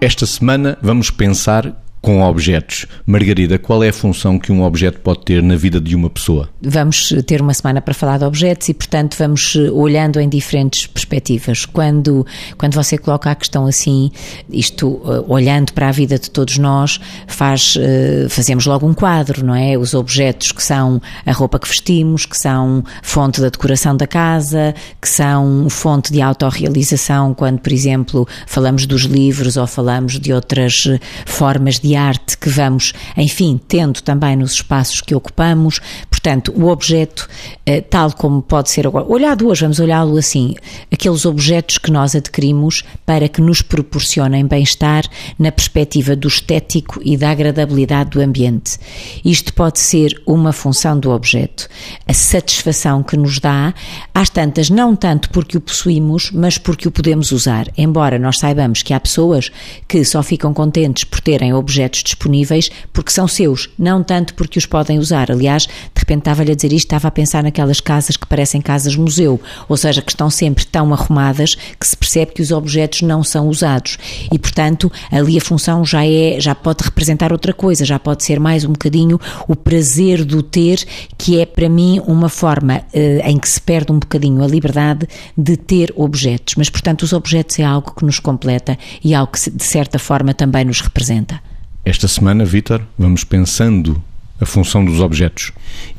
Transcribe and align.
Esta 0.00 0.26
semana 0.26 0.78
vamos 0.80 1.10
pensar 1.10 1.74
com 2.00 2.22
objetos. 2.22 2.86
Margarida, 3.06 3.58
qual 3.58 3.82
é 3.82 3.88
a 3.88 3.92
função 3.92 4.38
que 4.38 4.52
um 4.52 4.62
objeto 4.62 5.00
pode 5.00 5.24
ter 5.24 5.42
na 5.42 5.56
vida 5.56 5.80
de 5.80 5.96
uma 5.96 6.08
pessoa? 6.08 6.48
Vamos 6.62 7.12
ter 7.26 7.40
uma 7.40 7.54
semana 7.54 7.80
para 7.80 7.94
falar 7.94 8.18
de 8.18 8.24
objetos 8.24 8.68
e, 8.68 8.74
portanto, 8.74 9.16
vamos 9.18 9.54
eh, 9.56 9.70
olhando 9.70 10.20
em 10.20 10.28
diferentes 10.28 10.86
perspectivas. 10.86 11.64
Quando, 11.64 12.26
quando 12.56 12.74
você 12.74 12.96
coloca 12.96 13.30
a 13.30 13.34
questão 13.34 13.66
assim, 13.66 14.10
isto 14.48 15.00
eh, 15.04 15.24
olhando 15.26 15.72
para 15.72 15.88
a 15.88 15.92
vida 15.92 16.18
de 16.18 16.30
todos 16.30 16.56
nós, 16.58 17.00
faz, 17.26 17.76
eh, 17.78 18.26
fazemos 18.28 18.66
logo 18.66 18.86
um 18.86 18.94
quadro, 18.94 19.44
não 19.44 19.54
é? 19.54 19.76
Os 19.76 19.94
objetos 19.94 20.52
que 20.52 20.62
são 20.62 21.02
a 21.26 21.32
roupa 21.32 21.58
que 21.58 21.68
vestimos, 21.68 22.26
que 22.26 22.36
são 22.36 22.84
fonte 23.02 23.40
da 23.40 23.48
decoração 23.48 23.96
da 23.96 24.06
casa, 24.06 24.74
que 25.00 25.08
são 25.08 25.68
fonte 25.68 26.12
de 26.12 26.22
autorrealização, 26.22 27.34
quando, 27.34 27.58
por 27.58 27.72
exemplo, 27.72 28.26
falamos 28.46 28.86
dos 28.86 29.02
livros 29.02 29.56
ou 29.56 29.66
falamos 29.66 30.18
de 30.18 30.32
outras 30.32 30.84
formas 31.26 31.78
de 31.80 31.87
de 31.88 31.96
arte 31.96 32.36
que 32.36 32.50
vamos, 32.50 32.92
enfim, 33.16 33.58
tendo 33.66 34.02
também 34.02 34.36
nos 34.36 34.52
espaços 34.52 35.00
que 35.00 35.14
ocupamos. 35.14 35.80
Portanto, 36.10 36.52
o 36.54 36.68
objeto, 36.68 37.26
eh, 37.64 37.80
tal 37.80 38.12
como 38.12 38.42
pode 38.42 38.70
ser 38.70 38.86
agora, 38.86 39.06
olhado 39.08 39.48
hoje, 39.48 39.62
vamos 39.62 39.80
olhá-lo 39.80 40.16
assim, 40.18 40.54
aqueles 40.92 41.24
objetos 41.24 41.78
que 41.78 41.90
nós 41.90 42.14
adquirimos 42.14 42.84
para 43.06 43.28
que 43.28 43.40
nos 43.40 43.62
proporcionem 43.62 44.44
bem-estar 44.46 45.04
na 45.38 45.50
perspectiva 45.50 46.14
do 46.14 46.28
estético 46.28 47.00
e 47.02 47.16
da 47.16 47.30
agradabilidade 47.30 48.10
do 48.10 48.20
ambiente. 48.20 48.78
Isto 49.24 49.54
pode 49.54 49.78
ser 49.78 50.20
uma 50.26 50.52
função 50.52 50.98
do 50.98 51.10
objeto. 51.10 51.68
A 52.06 52.12
satisfação 52.12 53.02
que 53.02 53.16
nos 53.16 53.38
dá, 53.38 53.72
às 54.14 54.28
tantas, 54.28 54.68
não 54.68 54.94
tanto 54.94 55.30
porque 55.30 55.56
o 55.56 55.60
possuímos, 55.60 56.30
mas 56.32 56.58
porque 56.58 56.86
o 56.86 56.90
podemos 56.90 57.32
usar. 57.32 57.68
Embora 57.78 58.18
nós 58.18 58.38
saibamos 58.38 58.82
que 58.82 58.92
há 58.92 59.00
pessoas 59.00 59.50
que 59.86 60.04
só 60.04 60.22
ficam 60.22 60.52
contentes 60.52 61.04
por 61.04 61.20
terem 61.20 61.54
objetos 61.54 61.77
objetos 61.78 62.02
disponíveis 62.02 62.70
porque 62.92 63.12
são 63.12 63.28
seus, 63.28 63.70
não 63.78 64.02
tanto 64.02 64.34
porque 64.34 64.58
os 64.58 64.66
podem 64.66 64.98
usar. 64.98 65.30
Aliás, 65.30 65.64
de 65.64 65.70
repente 65.96 66.20
estava-lhe 66.20 66.50
a 66.50 66.54
dizer 66.54 66.72
isto, 66.72 66.86
estava 66.86 67.08
a 67.08 67.10
pensar 67.10 67.42
naquelas 67.42 67.80
casas 67.80 68.16
que 68.16 68.26
parecem 68.26 68.60
casas 68.60 68.96
museu, 68.96 69.40
ou 69.68 69.76
seja, 69.76 70.02
que 70.02 70.10
estão 70.10 70.28
sempre 70.28 70.66
tão 70.66 70.92
arrumadas 70.92 71.54
que 71.78 71.86
se 71.86 71.96
percebe 71.96 72.32
que 72.32 72.42
os 72.42 72.50
objetos 72.50 73.02
não 73.02 73.22
são 73.22 73.48
usados. 73.48 73.96
E, 74.32 74.38
portanto, 74.38 74.90
ali 75.10 75.38
a 75.38 75.40
função 75.40 75.84
já 75.84 76.04
é, 76.04 76.40
já 76.40 76.54
pode 76.54 76.82
representar 76.82 77.32
outra 77.32 77.52
coisa, 77.52 77.84
já 77.84 77.98
pode 77.98 78.24
ser 78.24 78.40
mais 78.40 78.64
um 78.64 78.72
bocadinho 78.72 79.20
o 79.46 79.54
prazer 79.54 80.24
do 80.24 80.42
ter, 80.42 80.84
que 81.16 81.38
é 81.38 81.46
para 81.46 81.68
mim 81.68 82.00
uma 82.06 82.28
forma 82.28 82.82
eh, 82.92 83.22
em 83.24 83.38
que 83.38 83.48
se 83.48 83.60
perde 83.60 83.92
um 83.92 83.98
bocadinho 83.98 84.42
a 84.42 84.46
liberdade 84.46 85.06
de 85.36 85.56
ter 85.56 85.92
objetos. 85.96 86.54
Mas, 86.56 86.68
portanto, 86.68 87.02
os 87.02 87.12
objetos 87.12 87.58
é 87.58 87.64
algo 87.64 87.94
que 87.94 88.04
nos 88.04 88.18
completa 88.18 88.76
e 89.04 89.14
algo 89.14 89.32
que, 89.32 89.50
de 89.50 89.64
certa 89.64 89.98
forma, 89.98 90.34
também 90.34 90.64
nos 90.64 90.80
representa. 90.80 91.40
Esta 91.88 92.06
semana, 92.06 92.44
Vítor, 92.44 92.82
vamos 92.98 93.24
pensando 93.24 94.04
a 94.38 94.44
função 94.44 94.84
dos 94.84 95.00
objetos. 95.00 95.52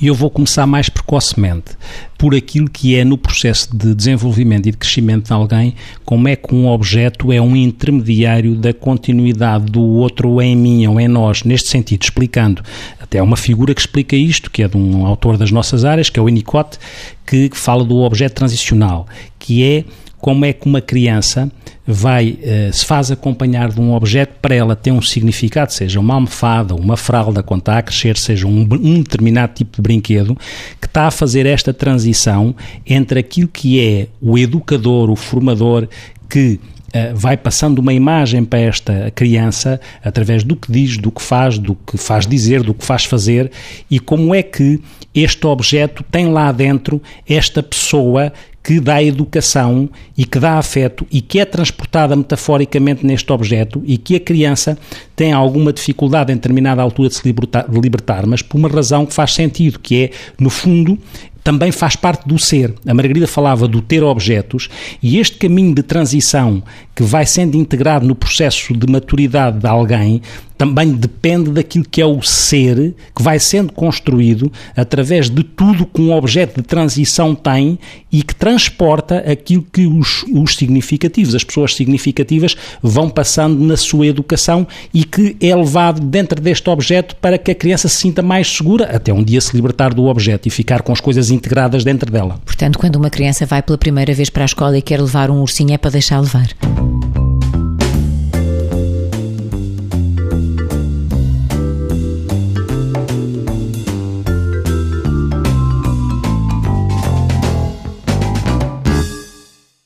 E 0.00 0.08
eu 0.08 0.16
vou 0.16 0.28
começar 0.28 0.66
mais 0.66 0.88
precocemente 0.88 1.76
por 2.18 2.34
aquilo 2.34 2.68
que 2.68 2.96
é 2.96 3.04
no 3.04 3.16
processo 3.16 3.68
de 3.72 3.94
desenvolvimento 3.94 4.66
e 4.66 4.72
de 4.72 4.76
crescimento 4.76 5.26
de 5.26 5.32
alguém, 5.32 5.76
como 6.04 6.26
é 6.26 6.34
que 6.34 6.52
um 6.52 6.66
objeto 6.66 7.30
é 7.30 7.40
um 7.40 7.54
intermediário 7.54 8.56
da 8.56 8.74
continuidade 8.74 9.66
do 9.66 9.80
outro 9.80 10.42
em 10.42 10.56
mim 10.56 10.84
ou 10.88 11.00
em 11.00 11.06
nós, 11.06 11.44
neste 11.44 11.68
sentido, 11.68 12.02
explicando. 12.02 12.64
Até 13.00 13.22
uma 13.22 13.36
figura 13.36 13.72
que 13.72 13.80
explica 13.80 14.16
isto, 14.16 14.50
que 14.50 14.64
é 14.64 14.68
de 14.68 14.76
um 14.76 15.06
autor 15.06 15.38
das 15.38 15.52
nossas 15.52 15.84
áreas, 15.84 16.10
que 16.10 16.18
é 16.18 16.22
o 16.22 16.26
Winnicott, 16.26 16.80
que 17.24 17.48
fala 17.52 17.84
do 17.84 17.98
objeto 17.98 18.34
transicional, 18.34 19.06
que 19.38 19.62
é 19.62 19.84
como 20.18 20.44
é 20.44 20.52
que 20.52 20.66
uma 20.66 20.80
criança 20.80 21.48
vai, 21.86 22.30
uh, 22.30 22.72
se 22.72 22.84
faz 22.84 23.10
acompanhar 23.10 23.70
de 23.70 23.80
um 23.80 23.94
objeto 23.94 24.34
para 24.42 24.54
ela 24.54 24.74
ter 24.74 24.90
um 24.90 25.00
significado, 25.00 25.72
seja 25.72 26.00
uma 26.00 26.14
almofada, 26.14 26.74
uma 26.74 26.96
fralda 26.96 27.42
quando 27.42 27.60
está 27.60 27.78
a 27.78 27.82
crescer, 27.82 28.16
seja 28.16 28.46
um, 28.46 28.62
um 28.62 29.02
determinado 29.02 29.54
tipo 29.54 29.76
de 29.76 29.82
brinquedo, 29.82 30.36
que 30.80 30.86
está 30.86 31.06
a 31.06 31.10
fazer 31.10 31.46
esta 31.46 31.72
transição 31.72 32.54
entre 32.84 33.20
aquilo 33.20 33.48
que 33.48 33.80
é 33.80 34.08
o 34.20 34.36
educador, 34.36 35.10
o 35.10 35.16
formador, 35.16 35.88
que 36.28 36.58
eh, 36.92 37.12
vai 37.14 37.36
passando 37.36 37.78
uma 37.80 37.92
imagem 37.92 38.44
para 38.44 38.60
esta 38.60 39.12
criança 39.14 39.78
através 40.02 40.42
do 40.42 40.56
que 40.56 40.72
diz, 40.72 40.96
do 40.96 41.10
que 41.10 41.20
faz, 41.20 41.58
do 41.58 41.74
que 41.74 41.98
faz 41.98 42.26
dizer, 42.26 42.62
do 42.62 42.72
que 42.72 42.84
faz 42.84 43.04
fazer 43.04 43.50
e 43.90 44.00
como 44.00 44.34
é 44.34 44.42
que 44.42 44.80
este 45.14 45.46
objeto 45.46 46.02
tem 46.10 46.32
lá 46.32 46.50
dentro 46.52 47.02
esta 47.28 47.62
pessoa 47.62 48.32
que 48.66 48.80
dá 48.80 49.00
educação 49.00 49.88
e 50.18 50.24
que 50.24 50.40
dá 50.40 50.58
afeto 50.58 51.06
e 51.08 51.20
que 51.20 51.38
é 51.38 51.44
transportada 51.44 52.16
metaforicamente 52.16 53.06
neste 53.06 53.32
objeto 53.32 53.80
e 53.86 53.96
que 53.96 54.16
a 54.16 54.20
criança 54.20 54.76
tem 55.14 55.32
alguma 55.32 55.72
dificuldade 55.72 56.32
em 56.32 56.34
determinada 56.34 56.82
altura 56.82 57.08
de 57.08 57.14
se 57.14 57.22
libertar, 57.24 57.70
de 57.70 57.80
libertar 57.80 58.26
mas 58.26 58.42
por 58.42 58.58
uma 58.58 58.68
razão 58.68 59.06
que 59.06 59.14
faz 59.14 59.34
sentido, 59.34 59.78
que 59.78 60.06
é, 60.06 60.10
no 60.40 60.50
fundo, 60.50 60.98
também 61.46 61.70
faz 61.70 61.94
parte 61.94 62.26
do 62.26 62.40
ser. 62.40 62.74
A 62.84 62.92
Margarida 62.92 63.28
falava 63.28 63.68
do 63.68 63.80
ter 63.80 64.02
objetos 64.02 64.68
e 65.00 65.20
este 65.20 65.38
caminho 65.38 65.72
de 65.76 65.82
transição 65.84 66.60
que 66.92 67.04
vai 67.04 67.24
sendo 67.24 67.56
integrado 67.56 68.04
no 68.04 68.16
processo 68.16 68.74
de 68.74 68.90
maturidade 68.90 69.60
de 69.60 69.68
alguém 69.68 70.20
também 70.56 70.92
depende 70.92 71.50
daquilo 71.50 71.84
que 71.84 72.00
é 72.00 72.06
o 72.06 72.22
ser 72.22 72.94
que 73.14 73.22
vai 73.22 73.38
sendo 73.38 73.72
construído 73.72 74.50
através 74.74 75.28
de 75.28 75.42
tudo 75.42 75.86
que 75.86 76.00
um 76.00 76.12
objeto 76.12 76.60
de 76.60 76.66
transição 76.66 77.34
tem 77.34 77.78
e 78.10 78.22
que 78.22 78.34
transporta 78.34 79.18
aquilo 79.18 79.66
que 79.70 79.86
os, 79.86 80.24
os 80.32 80.56
significativos, 80.56 81.34
as 81.34 81.44
pessoas 81.44 81.74
significativas, 81.74 82.56
vão 82.82 83.10
passando 83.10 83.62
na 83.62 83.76
sua 83.76 84.06
educação 84.06 84.66
e 84.94 85.04
que 85.04 85.36
é 85.40 85.54
levado 85.54 86.00
dentro 86.00 86.40
deste 86.40 86.68
objeto 86.70 87.14
para 87.16 87.36
que 87.36 87.50
a 87.50 87.54
criança 87.54 87.88
se 87.88 87.96
sinta 87.96 88.22
mais 88.22 88.48
segura 88.48 88.84
até 88.84 89.12
um 89.12 89.22
dia 89.22 89.40
se 89.40 89.54
libertar 89.54 89.92
do 89.92 90.06
objeto 90.06 90.48
e 90.48 90.50
ficar 90.50 90.82
com 90.82 90.92
as 90.92 91.00
coisas 91.00 91.30
integradas 91.36 91.84
dentro 91.84 92.10
dela. 92.10 92.40
Portanto, 92.44 92.78
quando 92.78 92.96
uma 92.96 93.10
criança 93.10 93.46
vai 93.46 93.62
pela 93.62 93.78
primeira 93.78 94.12
vez 94.12 94.30
para 94.30 94.44
a 94.44 94.46
escola 94.46 94.76
e 94.76 94.82
quer 94.82 95.00
levar 95.00 95.30
um 95.30 95.40
ursinho 95.40 95.72
é 95.72 95.78
para 95.78 95.90
deixar 95.90 96.20
levar. 96.20 96.48